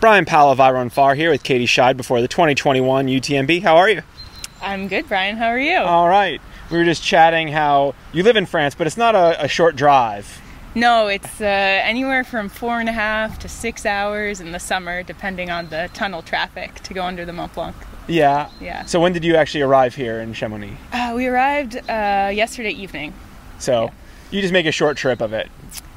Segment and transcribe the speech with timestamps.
[0.00, 3.62] Bryon Powell of I Run Far here with Katie Schide before the 2021 UTMB.
[3.62, 4.02] How are you?
[4.62, 5.36] I'm good, Bryon.
[5.36, 5.76] How are you?
[5.76, 6.40] All right.
[6.70, 9.76] We were just chatting how you live in France, but it's not a, a short
[9.76, 10.40] drive.
[10.74, 15.02] No, it's uh, anywhere from four and a half to six hours in the summer,
[15.02, 17.76] depending on the tunnel traffic to go under the Mont Blanc.
[18.06, 18.48] Yeah.
[18.60, 18.84] Yeah.
[18.86, 20.76] So when did you actually arrive here in Chamonix?
[20.92, 23.12] Uh, we arrived uh, yesterday evening.
[23.58, 23.90] So Yeah.
[24.30, 25.48] you just make a short trip of it.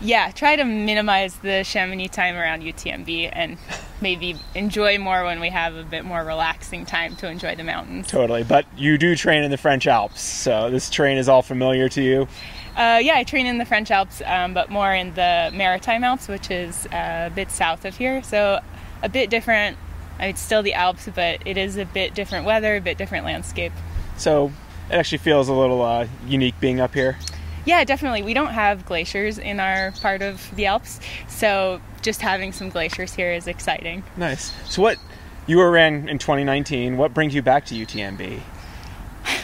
[0.00, 3.56] Yeah, try to minimize the Chamonix time around UTMB and
[4.00, 8.08] maybe enjoy more when we have a bit more relaxing time to enjoy the mountains.
[8.08, 8.44] Totally.
[8.44, 12.02] But you do train in the French Alps, so this terrain is all familiar to
[12.02, 12.28] you.
[12.76, 16.28] Uh, yeah, I train in the French Alps, um, but more in the Maritime Alps,
[16.28, 18.22] which is uh, a bit south of here.
[18.22, 18.60] So
[19.02, 19.78] a bit different.
[20.18, 22.98] I mean, it's still the Alps, but it is a bit different weather, a bit
[22.98, 23.72] different landscape.
[24.18, 24.52] So
[24.90, 27.16] it actually feels a little uh, unique being up here.
[27.66, 28.22] Yeah, definitely.
[28.22, 33.12] We don't have glaciers in our part of the Alps, so just having some glaciers
[33.12, 34.04] here is exciting.
[34.16, 34.54] Nice.
[34.70, 34.98] So what
[35.46, 36.96] you were in in 2019?
[36.96, 38.40] What brings you back to UTMB?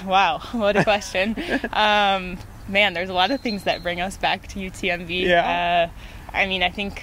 [0.06, 1.36] Wow, what a question.
[1.72, 5.22] um, man, there's a lot of things that bring us back to UTMB.
[5.22, 5.90] Yeah.
[6.32, 7.02] Uh, I mean, I think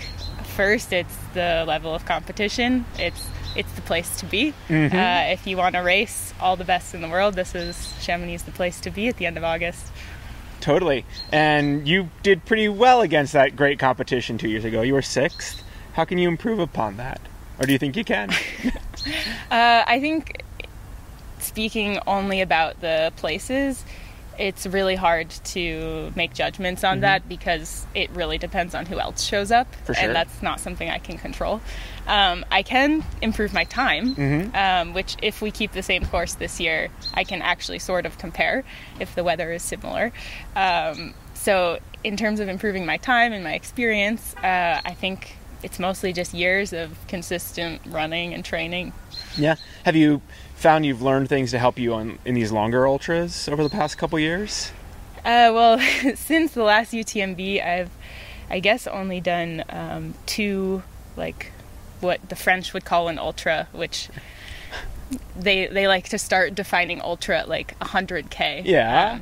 [0.56, 2.86] first it's the level of competition.
[2.98, 4.54] It's it's the place to be.
[4.68, 4.96] Mm-hmm.
[4.96, 8.44] Uh, if you want to race all the best in the world, this is Chamonix
[8.44, 9.86] the place to be at the end of August.
[10.62, 11.06] Totally.
[11.32, 14.82] And you did pretty well against that great competition two years ago.
[14.82, 15.64] You were sixth.
[15.94, 17.22] How can you improve upon that?
[17.60, 18.30] Or do you think you can?
[19.50, 20.44] Uh, I think
[21.40, 23.84] speaking only about the places,
[24.40, 29.22] it's really hard to make judgments on that because it really depends on who else
[29.24, 30.06] shows up, For sure.
[30.06, 31.62] and that's not something I can control.
[32.08, 36.60] Um, I can improve my time, um, which if we keep the same course this
[36.60, 38.64] year, I can actually sort of compare
[39.00, 40.14] if the weather is similar.
[40.56, 45.80] Um, so, in terms of improving my time and my experience, uh, I think it's
[45.80, 48.94] mostly just years of consistent running and training
[49.38, 49.56] yeah.
[49.86, 50.22] Have you
[50.56, 53.98] found you've learned things to help you on in these longer ultras over the past
[53.98, 54.72] couple years?
[55.20, 55.80] Uh, well,
[56.16, 57.92] since the last UTMB, I've,
[58.50, 60.84] I guess, only done um, two,
[61.16, 61.52] like,
[62.00, 64.10] what the French would call an ultra, which
[65.36, 68.66] they they like to start defining ultra at like 100k.
[68.66, 69.14] Yeah.
[69.14, 69.22] Um,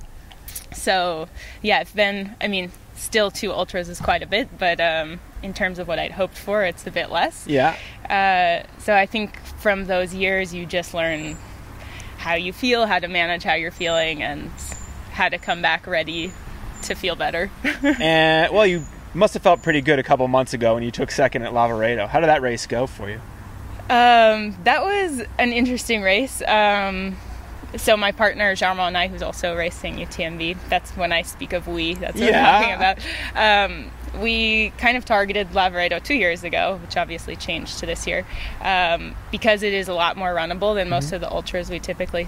[0.73, 1.27] so
[1.61, 2.35] yeah, it's been.
[2.41, 5.99] I mean, still two ultras is quite a bit, but um, in terms of what
[5.99, 7.45] I'd hoped for, it's a bit less.
[7.47, 7.75] Yeah.
[8.09, 11.37] Uh, so I think from those years, you just learn
[12.17, 14.49] how you feel, how to manage how you're feeling, and
[15.11, 16.31] how to come back ready
[16.83, 17.49] to feel better.
[17.99, 21.11] and well, you must have felt pretty good a couple months ago when you took
[21.11, 22.07] second at Lavaredo.
[22.07, 23.19] How did that race go for you?
[23.89, 26.41] um, that was an interesting race.
[26.41, 27.15] Um,
[27.75, 31.67] so my partner Germain and I, who's also racing UTMB, that's when I speak of
[31.67, 31.93] we.
[31.95, 32.47] That's what Yeah.
[32.47, 32.75] I'm talking
[33.35, 33.69] about.
[33.69, 33.91] Um,
[34.21, 38.25] we kind of targeted Lavaredo two years ago, which obviously changed to this year,
[38.61, 42.27] um, because it is a lot more runnable than most of the ultras we typically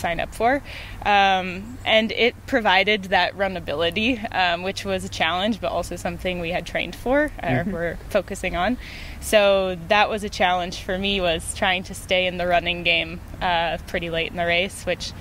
[0.00, 0.62] sign up for.
[1.04, 6.50] Um, and it provided that runnability, um, which was a challenge, but also something we
[6.50, 8.78] had trained for or were focusing on.
[9.20, 13.20] So that was a challenge for me was trying to stay in the running game
[13.40, 15.12] uh, pretty late in the race, which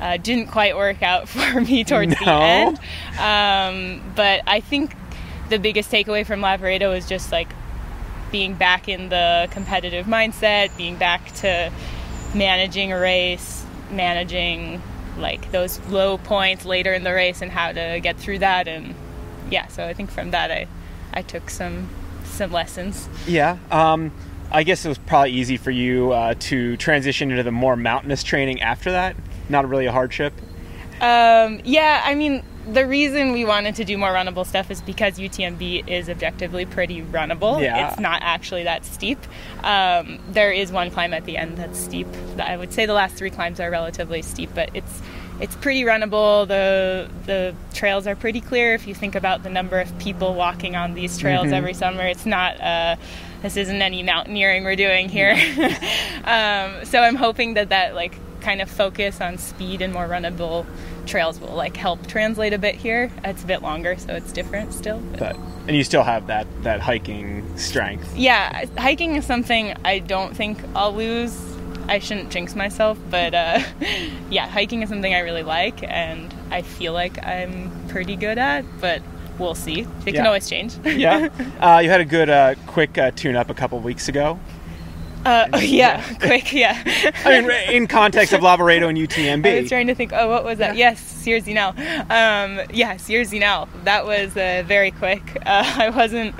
[0.00, 2.78] uh, didn't quite work out for me towards the end.
[3.18, 4.94] Um, but I think
[5.48, 7.48] the biggest takeaway from Lavaredo was just like
[8.32, 11.70] being back in the competitive mindset, being back to
[12.34, 13.63] managing a race,
[13.94, 14.82] managing
[15.18, 18.94] like those low points later in the race and how to get through that and
[19.50, 20.66] yeah, so I think from that I
[21.12, 21.88] I took some
[22.24, 23.08] some lessons.
[23.26, 23.58] Yeah.
[23.70, 24.12] Um,
[24.50, 28.22] I guess it was probably easy for you uh, to transition into the more mountainous
[28.22, 29.16] training after that.
[29.48, 30.32] Not really a hardship.
[31.00, 35.18] Um, yeah, I mean, the reason we wanted to do more runnable stuff is because
[35.18, 37.60] UTMB is objectively pretty runnable.
[37.60, 37.90] Yeah.
[37.90, 39.18] It's not actually that steep.
[39.62, 42.06] Um, there is one climb at the end that's steep.
[42.38, 45.02] I would say the last three climbs are relatively steep, but it's
[45.40, 46.46] it's pretty runnable.
[46.46, 48.74] The the trails are pretty clear.
[48.74, 52.26] If you think about the number of people walking on these trails every summer, it's
[52.26, 52.60] not.
[52.60, 52.96] Uh,
[53.42, 55.32] this isn't any mountaineering we're doing here.
[56.24, 60.66] um, so I'm hoping that that like kind of focus on speed and more runnable
[61.06, 63.10] trails will like help translate a bit here.
[63.24, 64.98] It's a bit longer, so it's different still.
[65.10, 65.36] but- But
[65.66, 68.14] and you still have that that hiking strength.
[68.16, 71.40] yeah, hiking is something I don't think I'll lose.
[71.88, 73.60] I shouldn't jinx myself, but uh,
[74.30, 78.64] yeah, hiking is something I really like, and I feel like I'm pretty good at.
[78.80, 79.02] But
[79.38, 79.86] we'll see.
[80.06, 80.74] It can always change.
[80.84, 81.28] Yeah.
[81.60, 84.38] uh, you had a good uh, quick uh, tune up a couple weeks ago.
[85.24, 86.82] Uh, oh, yeah, quick, yeah.
[87.24, 89.46] I mean, in context of Lavaredo and UTMB.
[89.46, 90.12] I was trying to think.
[90.12, 90.76] Oh, what was that?
[90.76, 91.76] Yes, Sierre-Zinal.
[92.10, 93.68] Um, yeah, Sierre-Zinal.
[93.84, 95.22] That was uh, very quick.
[95.46, 96.34] Uh, I wasn't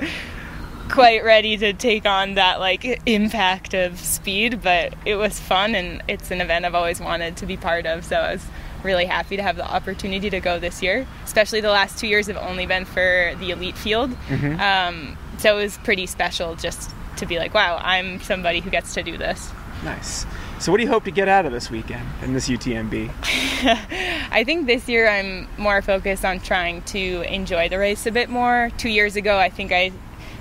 [0.89, 6.01] quite ready to take on that like impact of speed, but it was fun and
[6.07, 8.03] it's an event I've always wanted to be part of.
[8.03, 8.45] So I was
[8.83, 11.05] really happy to have the opportunity to go this year.
[11.23, 14.59] Especially the last two years have only been for the elite field, Mm-hmm.
[14.59, 18.93] um, so it was pretty special just to be like, wow, I'm somebody who gets
[18.95, 19.51] to do this.
[19.83, 20.25] Nice.
[20.59, 23.11] So, what do you hope to get out of this weekend in this UTMB?
[24.31, 28.29] I think this year I'm more focused on trying to enjoy the race a bit
[28.29, 28.71] more.
[28.77, 29.91] Two years ago, I think I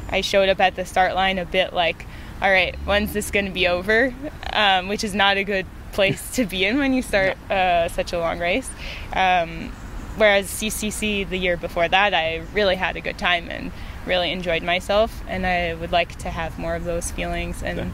[0.08, 2.06] I showed up at the start line a bit like,
[2.40, 4.14] all right, when's this going to be over?
[4.52, 8.12] Um, which is not a good place to be in when you start uh, such
[8.12, 8.70] a long race.
[9.12, 9.72] Um,
[10.16, 13.72] whereas CCC the year before that, I really had a good time and
[14.06, 17.84] really enjoyed myself, and I would like to have more of those feelings and Yeah.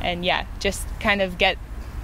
[0.00, 1.56] and yeah, just kind of get.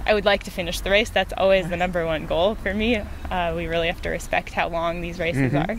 [0.09, 1.11] I would like to finish the race.
[1.11, 2.95] That's always the number one goal for me.
[3.29, 5.69] Uh, we really have to respect how long these races Mhm.
[5.69, 5.73] are.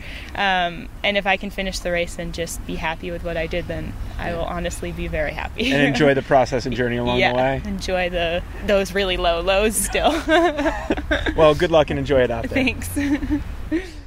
[0.69, 3.49] Um, and if I can finish the race and just be happy with what I
[3.49, 5.73] did, then I will honestly be very happy.
[5.73, 7.63] And enjoy the process and journey along yeah, the way.
[7.65, 10.13] enjoy the those really low lows still.
[11.37, 12.65] Well, good luck and enjoy it out there.
[12.65, 12.89] Thanks.